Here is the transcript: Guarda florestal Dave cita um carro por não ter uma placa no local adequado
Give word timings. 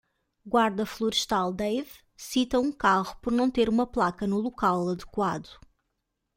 Guarda 0.47 0.83
florestal 0.83 1.53
Dave 1.53 1.99
cita 2.17 2.57
um 2.57 2.71
carro 2.73 3.15
por 3.21 3.31
não 3.31 3.51
ter 3.51 3.69
uma 3.69 3.85
placa 3.85 4.25
no 4.25 4.39
local 4.39 4.89
adequado 4.89 5.47